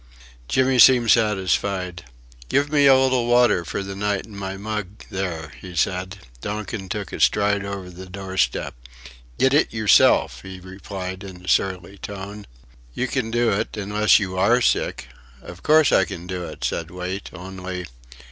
Jimmy 0.47 0.79
seemed 0.79 1.11
satisfied. 1.11 2.05
"Give 2.49 2.71
me 2.71 2.87
a 2.87 2.95
little 2.97 3.27
water 3.27 3.63
for 3.63 3.83
the 3.83 3.95
night 3.95 4.25
in 4.25 4.35
my 4.35 4.57
mug 4.57 5.05
there," 5.11 5.53
he 5.61 5.75
said. 5.75 6.17
Donkin 6.41 6.89
took 6.89 7.13
a 7.13 7.19
stride 7.19 7.63
over 7.63 7.87
the 7.91 8.07
doorstep. 8.07 8.73
"Git 9.37 9.53
it 9.53 9.71
yerself," 9.71 10.41
he 10.41 10.59
replied 10.59 11.23
in 11.23 11.45
a 11.45 11.47
surly 11.47 11.99
tone. 11.99 12.47
"You 12.95 13.05
can 13.07 13.29
do 13.29 13.51
it, 13.51 13.77
unless 13.77 14.17
you 14.17 14.39
are 14.39 14.59
sick." 14.59 15.07
"Of 15.39 15.61
course 15.61 15.91
I 15.91 16.05
can 16.05 16.25
do 16.25 16.45
it," 16.45 16.63
said 16.63 16.89
Wait, 16.89 17.29
"only... 17.31 17.85